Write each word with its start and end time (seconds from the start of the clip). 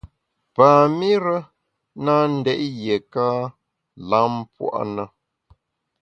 Pam-ire 0.55 1.37
na 2.03 2.13
ndét 2.35 2.61
yiéka 2.81 3.25
lam 4.09 4.33
pua’ 4.53 4.81
na. 4.95 5.03